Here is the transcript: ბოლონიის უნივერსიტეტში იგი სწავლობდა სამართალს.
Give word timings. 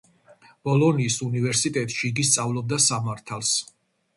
ბოლონიის 0.69 1.17
უნივერსიტეტში 1.27 2.07
იგი 2.11 2.25
სწავლობდა 2.31 2.81
სამართალს. 2.87 3.53